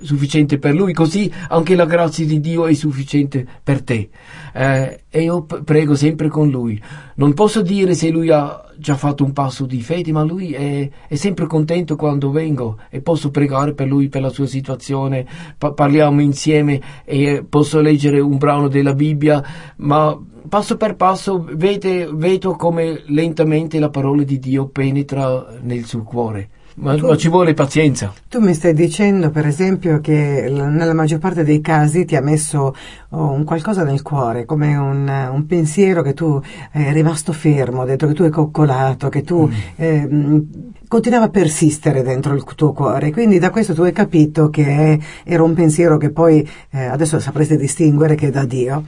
[0.00, 4.10] sufficiente per lui, così anche la grazia di Dio è sufficiente per te.
[4.52, 6.80] Eh, e io prego sempre con lui.
[7.16, 10.88] Non posso dire se lui ha già fatto un passo di fede, ma lui è,
[11.08, 15.72] è sempre contento quando vengo e posso pregare per lui, per la sua situazione, pa-
[15.72, 19.42] parliamo insieme e posso leggere un brano della Bibbia,
[19.76, 26.02] ma passo per passo vede, vedo come lentamente la parola di Dio penetra nel suo
[26.02, 26.50] cuore.
[26.80, 28.12] Ma, tu, ma, ci vuole pazienza.
[28.28, 32.74] Tu mi stai dicendo, per esempio, che nella maggior parte dei casi ti ha messo
[33.10, 38.06] oh, un qualcosa nel cuore, come un, un, pensiero che tu è rimasto fermo, dentro
[38.08, 39.52] che tu hai coccolato, che tu mm.
[39.76, 40.42] eh,
[40.86, 43.10] continuava a persistere dentro il tuo cuore.
[43.10, 47.56] Quindi da questo tu hai capito che era un pensiero che poi eh, adesso sapreste
[47.56, 48.84] distinguere che è da Dio.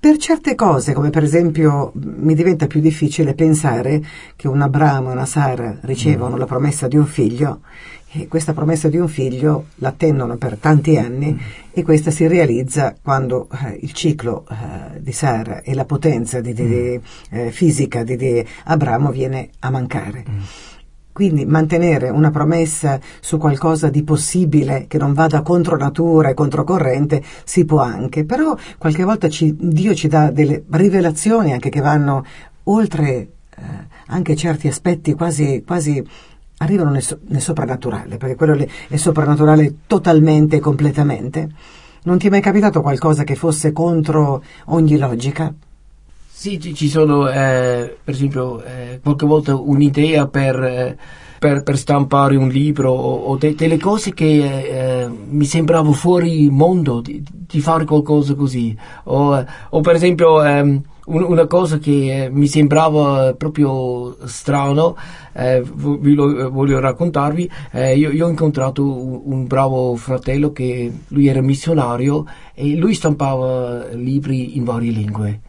[0.00, 4.00] Per certe cose, come per esempio mi diventa più difficile pensare
[4.36, 6.38] che un Abramo e una Sara ricevono mm.
[6.38, 7.62] la promessa di un figlio
[8.12, 11.38] e questa promessa di un figlio l'attendono per tanti anni mm.
[11.72, 16.54] e questa si realizza quando eh, il ciclo eh, di Sara e la potenza di,
[16.54, 17.36] di, mm.
[17.36, 20.24] eh, fisica di, di, Abramo viene a mancare.
[21.18, 27.20] Quindi mantenere una promessa su qualcosa di possibile che non vada contro natura e controcorrente
[27.42, 32.24] si può anche, però qualche volta ci, Dio ci dà delle rivelazioni anche che vanno
[32.62, 33.28] oltre eh,
[34.06, 36.06] anche certi aspetti quasi, quasi
[36.58, 41.48] arrivano nel, nel, soprannaturale, perché quello è soprannaturale totalmente e completamente.
[42.04, 45.52] Non ti è mai capitato qualcosa che fosse contro ogni logica?
[46.38, 50.96] Sì, ci sono, eh, per esempio, eh, qualche volta un'idea per, eh,
[51.36, 56.48] per, per, stampare un libro o, o de, delle cose che eh, mi sembrava fuori
[56.48, 58.72] mondo di, di, fare qualcosa così.
[59.06, 64.96] O, o per esempio, ehm, un, una cosa che eh, mi sembrava proprio strano,
[65.32, 70.92] eh, vi lo voglio raccontarvi, eh, io, io, ho incontrato un, un, bravo fratello che
[71.08, 72.24] lui era missionario
[72.54, 75.40] e lui stampava libri in varie lingue.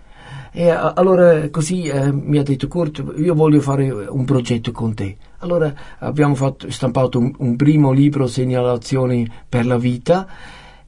[0.52, 5.18] E allora così eh, mi ha detto Kurt, io voglio fare un progetto con te.
[5.40, 10.28] Allora abbiamo fatto, stampato un, un primo libro, Segnalazioni per la vita,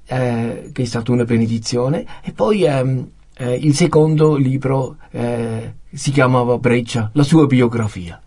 [0.05, 6.11] eh, che è stata una benedizione, e poi ehm, eh, il secondo libro eh, si
[6.11, 8.21] chiamava Breccia, la sua biografia.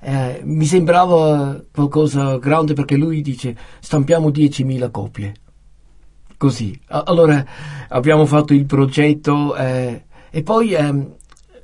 [0.00, 5.34] Eh, mi sembrava qualcosa grande perché lui dice stampiamo 10.000 copie.
[6.36, 6.78] Così.
[6.86, 7.44] Allora
[7.88, 11.14] abbiamo fatto il progetto eh, e poi ehm,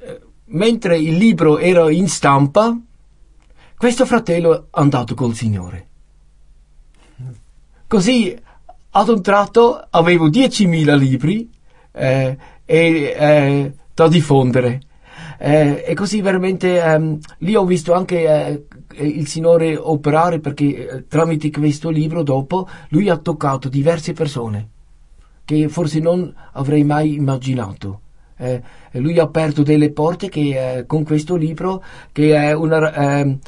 [0.00, 2.76] eh, mentre il libro era in stampa,
[3.76, 5.88] questo fratello è andato col Signore.
[7.86, 8.36] Così
[8.90, 11.50] ad un tratto avevo 10.000 libri
[11.92, 14.80] eh, e, eh, da diffondere.
[15.38, 18.66] Eh, e così veramente ehm, lì ho visto anche eh,
[19.04, 24.68] il Signore operare perché eh, tramite questo libro dopo lui ha toccato diverse persone
[25.44, 28.00] che forse non avrei mai immaginato.
[28.36, 33.38] Eh, lui ha aperto delle porte che eh, con questo libro che è una, ehm,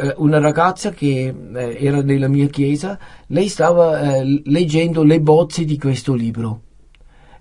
[0.00, 2.96] eh, una ragazza che era nella mia chiesa
[3.26, 6.60] lei stava leggendo le bozze di questo libro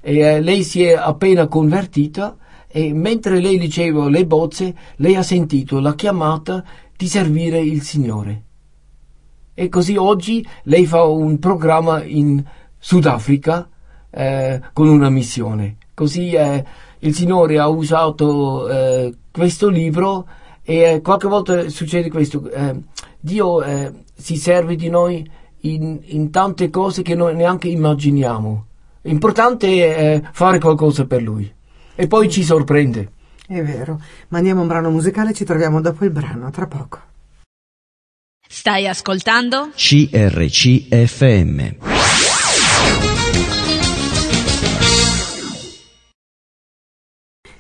[0.02, 5.24] e eh, lei si è appena convertita e mentre lei leggeva le bozze lei ha
[5.24, 6.64] sentito la chiamata
[6.96, 8.44] di servire il Signore.
[9.54, 12.44] E così oggi lei fa un programma in
[12.78, 13.68] Sudafrica
[14.10, 15.78] eh, con una missione.
[15.94, 16.64] Così eh,
[17.00, 20.28] il Signore ha usato eh, questo libro
[20.64, 22.50] e eh, qualche volta succede questo.
[22.50, 22.76] Eh,
[23.20, 23.64] Dio
[24.14, 25.30] si serve di noi
[25.62, 28.66] in, in tante cose che noi neanche immaginiamo.
[29.02, 31.52] L'importante è fare qualcosa per lui
[31.96, 33.12] e poi ci sorprende.
[33.48, 34.02] È vero.
[34.30, 37.00] Mandiamo un brano musicale, ci troviamo dopo il brano, tra poco.
[38.48, 39.72] Stai ascoltando?
[39.76, 40.38] CRCFM.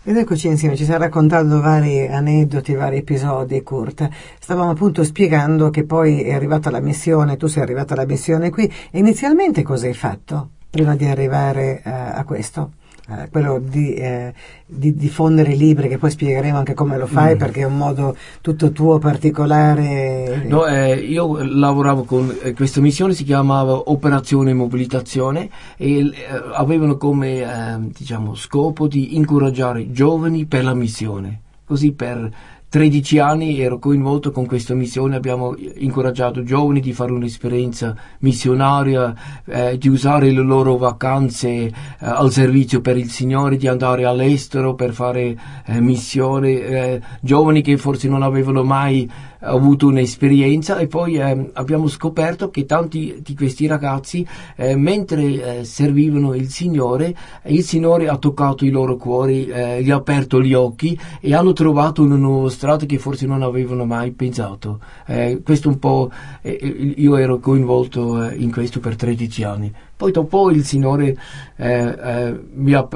[0.08, 4.08] Ed eccoci insieme, ci sta raccontando vari aneddoti, vari episodi, Kurt.
[4.39, 8.72] Stavamo appunto spiegando che poi è arrivata la missione, tu sei arrivata alla missione qui,
[8.91, 10.52] inizialmente cosa hai fatto?
[10.70, 12.72] prima di arrivare eh, a questo.
[13.10, 14.34] Eh, quello di, eh,
[14.65, 17.38] di, diffondere i libri che poi spiegheremo anche come lo fai mm.
[17.38, 23.13] perché è un modo tutto tuo particolare no, eh, io lavoravo con eh, questa missione
[23.13, 26.13] si chiamava operazione mobilitazione e eh,
[26.52, 32.30] avevano come ehm, diciamo, scopo di incoraggiare giovani per la missione così per
[32.78, 39.80] 13 anni ero coinvolto con questa missione, abbiamo incoraggiato giovani di fare un'esperienza missionaria, eh,
[39.80, 44.94] di usare le loro vacanze eh, al servizio per il Signore, di andare all'estero per
[44.94, 45.36] fare
[45.66, 51.88] eh, missione, eh, giovani che forse non avevano mai avuto un'esperienza e poi eh, abbiamo
[51.88, 58.17] scoperto che tanti di questi ragazzi eh, mentre eh, servivano il Signore il Signore ha
[58.17, 62.50] toccato i loro cuori eh, gli ha aperto gli occhi e hanno trovato una nuova
[62.50, 64.80] strada che forse non avevano mai pensato.
[65.06, 69.73] Eh, questo un po' eh, io ero coinvolto in questo per 13 anni.
[69.95, 71.17] Poi dopo il Signore
[71.58, 72.88] mi ha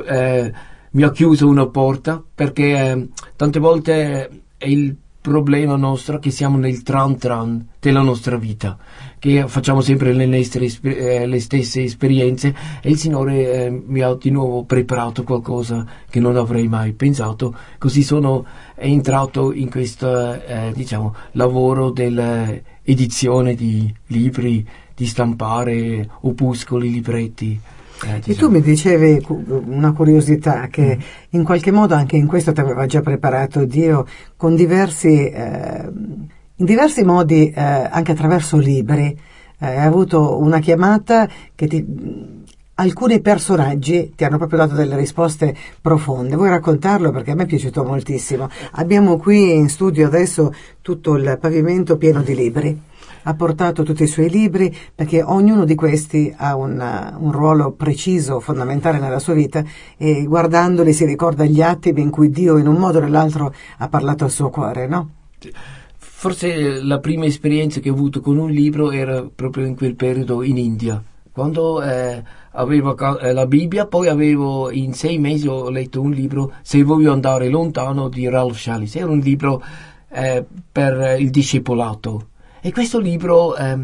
[0.91, 7.17] mi ha chiuso una porta perché tante volte il problema nostro che siamo nel tran
[7.17, 8.77] tran della nostra vita,
[9.19, 14.15] che facciamo sempre le, nostre, eh, le stesse esperienze e il Signore eh, mi ha
[14.15, 20.71] di nuovo preparato qualcosa che non avrei mai pensato, così sono entrato in questo eh,
[20.73, 27.59] diciamo, lavoro dell'edizione di libri, di stampare opuscoli, libretti.
[28.03, 31.01] Eh, e tu mi dicevi una curiosità che mm.
[31.31, 35.89] in qualche modo anche in questo ti aveva già preparato Dio con diversi, eh,
[36.55, 39.17] in diversi modi, eh, anche attraverso libri.
[39.59, 41.85] Eh, hai avuto una chiamata che ti,
[42.75, 46.35] alcuni personaggi ti hanno proprio dato delle risposte profonde.
[46.35, 47.11] Vuoi raccontarlo?
[47.11, 48.49] Perché a me è piaciuto moltissimo.
[48.71, 52.89] Abbiamo qui in studio adesso tutto il pavimento pieno di libri
[53.23, 58.39] ha portato tutti i suoi libri perché ognuno di questi ha una, un ruolo preciso,
[58.39, 59.63] fondamentale nella sua vita
[59.97, 63.87] e guardandoli si ricorda gli attimi in cui Dio in un modo o nell'altro ha
[63.87, 65.09] parlato al suo cuore, no?
[65.97, 70.43] Forse la prima esperienza che ho avuto con un libro era proprio in quel periodo
[70.43, 72.21] in India, quando eh,
[72.51, 77.11] avevo eh, la Bibbia, poi avevo in sei mesi ho letto un libro Se voglio
[77.11, 79.63] andare lontano di Ralph Shalis, era un libro
[80.09, 82.27] eh, per il discepolato
[82.61, 83.75] e questo libro eh,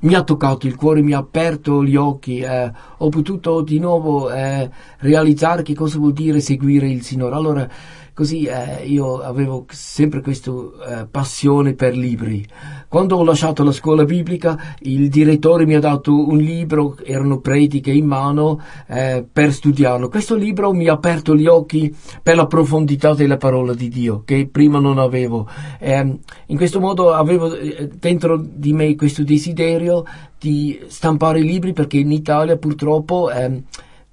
[0.00, 4.30] mi ha toccato il cuore, mi ha aperto gli occhi, eh, ho potuto di nuovo
[4.30, 4.68] eh,
[4.98, 7.34] realizzare che cosa vuol dire seguire il Signore.
[7.34, 7.68] Allora,
[8.14, 12.46] così eh, io avevo sempre questa eh, passione per libri.
[12.88, 17.90] Quando ho lasciato la scuola biblica, il direttore mi ha dato un libro, erano prediche
[17.90, 20.08] in mano, eh, per studiarlo.
[20.08, 24.48] Questo libro mi ha aperto gli occhi per la profondità della parola di Dio, che
[24.50, 25.48] prima non avevo.
[25.80, 30.04] Ehm, in questo modo avevo eh, dentro di me questo desiderio
[30.38, 33.62] di stampare libri perché in Italia purtroppo ehm,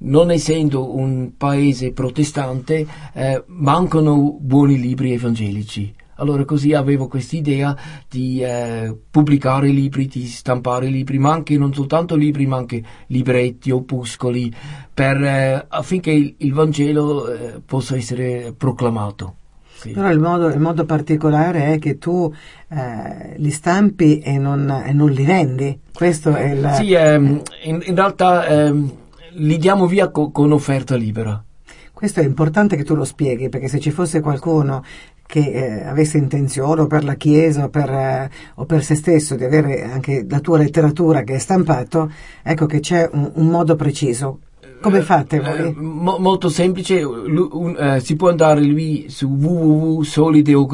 [0.03, 5.93] non essendo un paese protestante, eh, mancano buoni libri evangelici.
[6.15, 7.75] Allora così avevo quest'idea
[8.07, 13.71] di eh, pubblicare libri, di stampare libri, ma anche non soltanto libri, ma anche libretti,
[13.71, 14.53] opuscoli,
[14.93, 19.37] per, eh, affinché il, il Vangelo eh, possa essere proclamato.
[19.73, 19.93] Sì.
[19.93, 22.31] Però il modo, il modo, particolare è che tu
[22.67, 25.79] eh, li stampi e non, e non, li vendi.
[25.91, 26.69] Questo è il...
[26.75, 28.91] Sì, ehm, in, in, realtà ehm,
[29.33, 31.43] li diamo via co- con offerta libera.
[31.91, 34.83] Questo è importante che tu lo spieghi, perché se ci fosse qualcuno
[35.25, 39.35] che eh, avesse intenzione o per la Chiesa o per, eh, o per, se stesso
[39.35, 42.11] di avere anche la tua letteratura che è stampato,
[42.41, 44.39] ecco che c'è un, un modo preciso.
[44.81, 45.59] Come eh, fate voi?
[45.67, 50.65] Eh, mo- molto semplice, L- un, eh, si può andare lì su www.solideo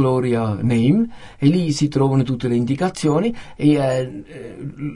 [0.62, 4.24] Name e lì si trovano tutte le indicazioni e eh,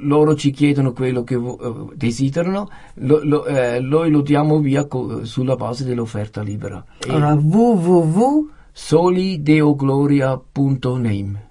[0.03, 3.45] loro ci chiedono quello che vo- desiderano, lo, lo,
[3.81, 6.83] noi lo diamo via co- sulla base dell'offerta libera.
[7.07, 11.49] Allora www solideogloria.name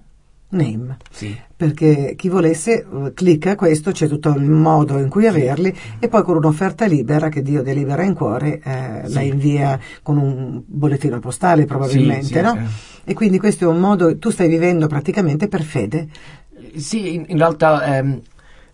[0.51, 0.97] Name.
[1.11, 1.37] Sì.
[1.55, 6.23] Perché chi volesse uh, clicca questo, c'è tutto il modo in cui averli e poi
[6.23, 9.15] con un'offerta libera che Dio delibera in cuore eh, sì.
[9.15, 12.59] la invia con un bollettino postale probabilmente, sì, no?
[13.05, 16.09] E quindi questo è un modo, tu stai vivendo praticamente per fede.
[16.77, 18.21] Sì, in, in realtà ehm,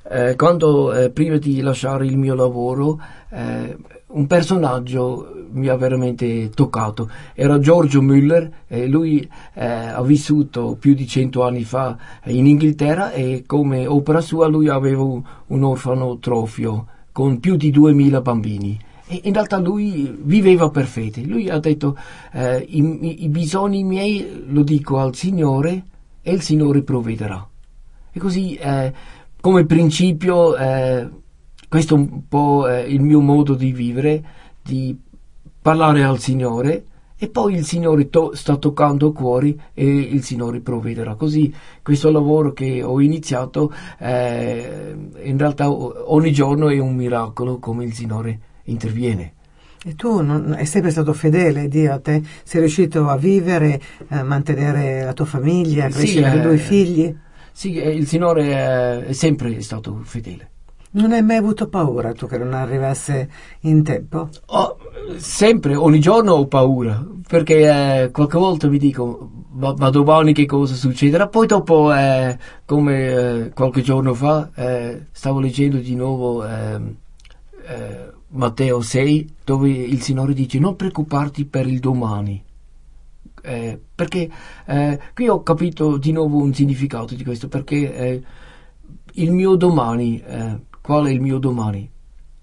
[0.08, 3.00] eh, quando eh, prima di lasciare il mio lavoro
[3.30, 3.76] eh,
[4.08, 7.11] un personaggio mi ha veramente toccato.
[7.34, 13.12] Era Giorgio Müller, eh, lui eh, ha vissuto più di cento anni fa in Inghilterra
[13.12, 18.78] e come opera sua lui aveva un, orfanotrofio con più di 2000 bambini.
[19.07, 21.22] E in realtà lui viveva per fede.
[21.22, 21.97] Lui ha detto
[22.32, 25.84] eh, i, i bisogni miei lo dico al Signore
[26.22, 27.47] e il Signore provvederà.
[28.12, 28.92] E così eh,
[29.40, 31.09] come principio eh,
[31.68, 34.24] questo è un po' eh, il mio modo di vivere,
[34.62, 34.97] di
[35.66, 36.84] parlare al Signore
[37.18, 41.16] e poi il Signore to- sta toccando cuori e il Signore provvederà.
[41.16, 41.52] Così
[41.82, 44.94] questo lavoro che ho iniziato eh,
[45.24, 49.32] in realtà ogni giorno è un miracolo come il Signore interviene.
[49.84, 52.22] E tu non, è sempre stato fedele, Dio, a te?
[52.44, 56.58] Sei riuscito a vivere, a mantenere la tua famiglia, a crescere sì, i tuoi eh,
[56.58, 57.16] figli?
[57.50, 60.50] Sì, eh, il Signore è sempre stato fedele.
[60.97, 63.30] Non hai mai avuto paura tu che non arrivasse
[63.61, 64.30] in tempo?
[64.47, 64.78] Oh,
[65.18, 70.47] sempre, ogni giorno ho paura, perché eh, qualche volta mi dico, ma, ma, domani che
[70.47, 71.28] cosa succederà?
[71.28, 76.97] Poi dopo, eh, come eh, qualche giorno fa, eh, stavo leggendo di nuovo ehm,
[77.66, 82.42] eh, Matteo 6, dove il Signore dice non preoccuparti per il domani.
[83.42, 84.30] Eh, perché
[85.14, 88.22] qui ho capito di nuovo un significato di questo, perché
[89.12, 90.22] il mio domani
[90.87, 91.91] qual è il mio domani?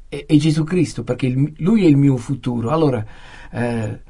[0.10, 2.72] È, è Gesù Cristo, perché il, Lui è il mio futuro.
[2.72, 3.06] Allora,
[3.54, 4.02] eh,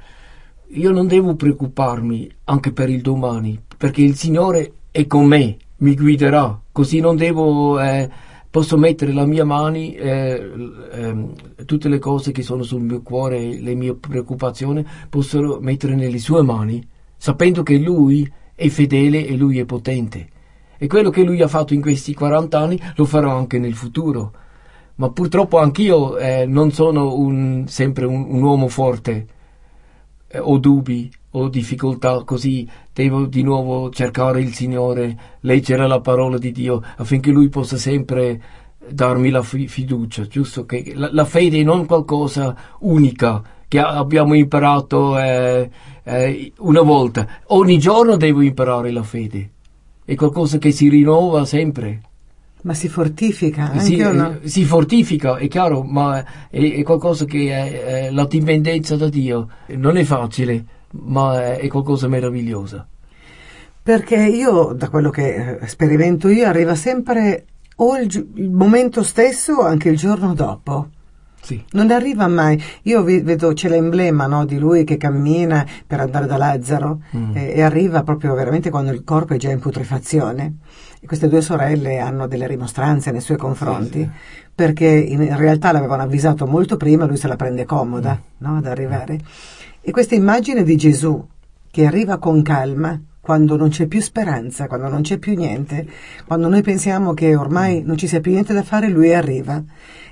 [0.70, 5.94] io non devo preoccuparmi anche per il domani, perché il Signore è con me, mi
[5.94, 7.80] guiderà, così non devo...
[7.80, 8.10] Eh,
[8.50, 10.52] posso mettere la mia mani, eh,
[10.92, 16.20] eh, tutte le cose che sono sul mio cuore, le mie preoccupazioni, posso mettere nelle
[16.20, 20.30] sue mani, sapendo che Lui è fedele e Lui è potente.
[20.84, 24.34] E quello che lui ha fatto in questi 40 anni lo farò anche nel futuro.
[24.96, 29.28] Ma purtroppo anch'io eh, non sono un, sempre un, un, uomo forte.
[30.28, 36.38] Eh, ho dubbi, ho difficoltà, così devo di nuovo cercare il Signore, leggere la parola
[36.38, 38.42] di Dio affinché Lui possa sempre
[38.86, 40.66] darmi la fi- fiducia, giusto?
[40.66, 45.70] Che la, la, fede è non qualcosa unica che abbiamo imparato eh,
[46.04, 47.26] eh una volta.
[47.48, 49.53] Ogni giorno devo imparare la fede
[50.06, 52.02] è qualcosa che si rinnova sempre.
[52.64, 54.40] Ma si fortifica anche si, no?
[54.44, 59.50] si fortifica, è chiaro, ma è, è qualcosa che è, è, la dipendenza da Dio
[59.76, 62.88] non è facile, ma è qualcosa meraviglioso.
[63.84, 67.46] Perché io, da quello che eh, sperimento io, arriva sempre
[67.76, 70.90] o il, il momento stesso o anche il giorno dopo.
[71.44, 71.62] Sì.
[71.72, 72.62] Non arriva mai.
[72.84, 77.36] Io vedo, c'è l'emblema no, di lui che cammina per andare da Lazzaro Mm.
[77.36, 80.54] e, e arriva proprio veramente quando il corpo è già in putrefazione.
[81.02, 84.10] E queste due sorelle hanno delle rimostranze nei suoi confronti Sì,
[84.56, 89.20] perché in, realtà l'avevano avvisato molto prima, lui se la prende comoda no, ad arrivare.
[89.82, 91.22] E questa immagine di Gesù
[91.70, 95.88] che arriva con calma quando non c'è più speranza, quando non c'è più niente,
[96.28, 99.64] quando noi pensiamo che ormai non ci sia più niente da fare, lui arriva.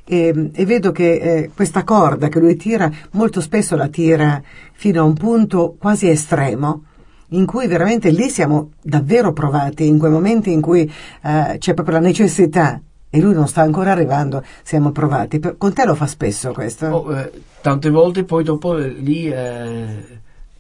[0.06, 4.42] E, e vedo che eh, questa corda che lui tira, molto spesso la tira
[4.72, 6.86] fino a un punto quasi estremo,
[7.32, 10.90] in cui veramente lì siamo davvero provati, in quei momenti in cui
[11.22, 15.42] eh, c'è proprio la necessità e lui non sta ancora arrivando, siamo provati.
[15.58, 16.86] Con te lo fa spesso questo?
[16.86, 20.20] Oh, eh, tante volte poi dopo eh, lì eh,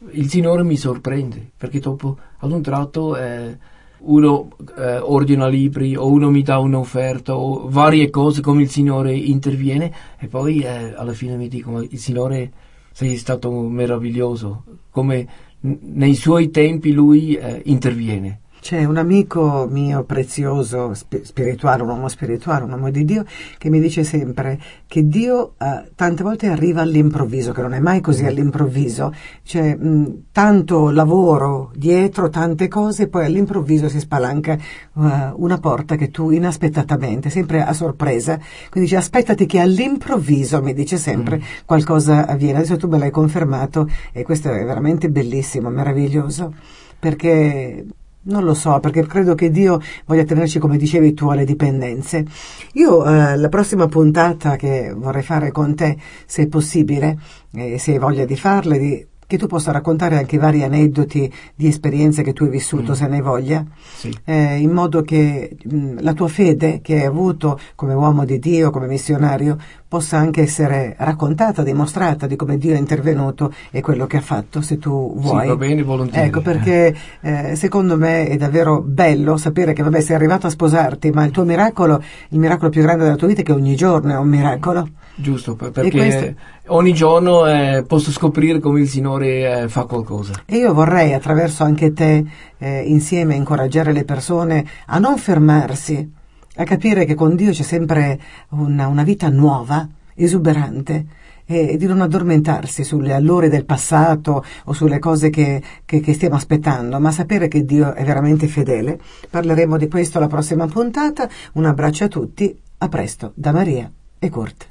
[0.09, 3.57] il Signore mi sorprende, perché dopo ad un tratto eh,
[3.99, 9.13] uno eh, ordina libri o uno mi dà un'offerta o varie cose come il Signore
[9.13, 12.51] interviene e poi eh, alla fine mi dicono il Signore
[12.91, 15.27] sei stato meraviglioso, come
[15.61, 18.39] nei suoi tempi lui eh, interviene.
[18.62, 23.26] C'è un amico mio prezioso, spi- spirituale, un uomo spirituale, un uomo di Dio,
[23.57, 28.01] che mi dice sempre che Dio eh, tante volte arriva all'improvviso, che non è mai
[28.01, 29.12] così all'improvviso.
[29.43, 34.59] C'è mh, tanto lavoro dietro, tante cose, e poi all'improvviso si spalanca eh,
[34.93, 38.38] una porta che tu inaspettatamente, sempre a sorpresa,
[38.70, 42.59] quindi dice aspettati che all'improvviso, mi dice sempre, qualcosa avviene.
[42.59, 46.53] Adesso tu me l'hai confermato e questo è veramente bellissimo, meraviglioso,
[46.99, 47.86] perché
[48.24, 52.26] non lo so, perché credo che Dio voglia tenerci, come dicevi tu, alle dipendenze.
[52.74, 57.17] Io eh, la prossima puntata che vorrei fare con te, se è possibile,
[57.53, 61.67] e se hai voglia di farle, di- che tu possa raccontare anche vari aneddoti di
[61.67, 62.95] esperienze che tu hai vissuto, Mm.
[62.95, 63.65] se ne hai voglia,
[63.95, 64.13] Sì.
[64.26, 68.72] eh, in modo che mh, la tua fede che hai avuto come uomo di Dio,
[68.72, 69.57] come missionario,
[69.91, 74.61] possa anche essere raccontata, dimostrata di come Dio è intervenuto e quello che ha fatto,
[74.61, 75.41] se tu vuoi.
[75.41, 76.27] Sì, va bene, volentieri.
[76.27, 81.09] Ecco, perché eh, secondo me è davvero bello sapere che, vabbè, sei arrivato a sposarti,
[81.11, 84.13] ma il tuo miracolo, il miracolo più grande della tua vita è che ogni giorno
[84.13, 84.87] è un miracolo.
[85.13, 86.37] Giusto, perché
[86.67, 90.43] ogni giorno eh, posso scoprire come il Signore eh, fa qualcosa.
[90.45, 92.23] E io vorrei, attraverso anche te,
[92.59, 96.19] eh, insieme incoraggiare le persone a non fermarsi,
[96.62, 101.05] a capire che con Dio c'è sempre una, una vita nuova, esuberante,
[101.45, 106.36] e di non addormentarsi sulle allure del passato o sulle cose che, che- che stiamo
[106.36, 108.99] aspettando, ma sapere che Dio è veramente fedele.
[109.30, 111.28] Parleremo di questo alla prossima puntata.
[111.53, 114.70] Un abbraccio a tutti, a presto, da Maria e Kurt.